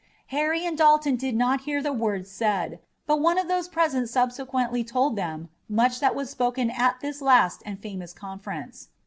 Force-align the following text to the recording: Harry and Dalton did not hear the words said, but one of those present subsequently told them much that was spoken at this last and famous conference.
Harry 0.33 0.65
and 0.65 0.79
Dalton 0.79 1.15
did 1.15 1.35
not 1.35 1.61
hear 1.61 1.79
the 1.79 1.93
words 1.93 2.27
said, 2.27 2.79
but 3.05 3.19
one 3.21 3.37
of 3.37 3.47
those 3.47 3.67
present 3.67 4.09
subsequently 4.09 4.83
told 4.83 5.15
them 5.15 5.47
much 5.69 5.99
that 5.99 6.15
was 6.15 6.27
spoken 6.31 6.71
at 6.71 6.99
this 7.01 7.21
last 7.21 7.61
and 7.67 7.79
famous 7.79 8.11
conference. 8.11 8.87